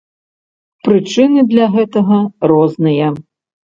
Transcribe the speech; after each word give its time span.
Прычыны 0.87 1.39
для 1.53 1.71
гэтага 1.79 2.17
розныя. 2.57 3.17